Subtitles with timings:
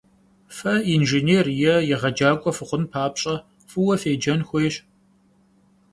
[0.57, 3.35] Fe yinjjênêr yê yêğecak'ue fıxhun papş'e,
[3.69, 4.75] f'ıue fêcen xuêyş.